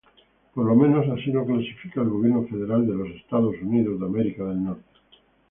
Por 0.55 0.65
lo 0.65 0.73
menos 0.75 1.07
así 1.09 1.29
lo 1.31 1.45
clasifica 1.45 2.01
el 2.01 2.09
gobierno 2.09 2.47
federal 2.47 2.87
de 2.87 2.95
los 2.95 3.07
Estados 3.17 3.53
Unidos. 3.61 4.01